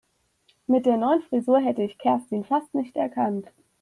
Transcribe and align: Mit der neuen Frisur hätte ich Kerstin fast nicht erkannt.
Mit 0.65 0.87
der 0.87 0.97
neuen 0.97 1.21
Frisur 1.21 1.59
hätte 1.59 1.83
ich 1.83 1.99
Kerstin 1.99 2.43
fast 2.43 2.73
nicht 2.73 2.95
erkannt. 2.95 3.45